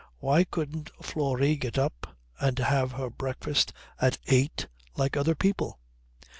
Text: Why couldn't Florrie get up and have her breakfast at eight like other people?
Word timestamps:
Why 0.17 0.45
couldn't 0.45 0.89
Florrie 1.03 1.57
get 1.57 1.77
up 1.77 2.17
and 2.39 2.57
have 2.57 2.93
her 2.93 3.11
breakfast 3.11 3.71
at 3.99 4.17
eight 4.25 4.65
like 4.97 5.15
other 5.15 5.35
people? 5.35 5.77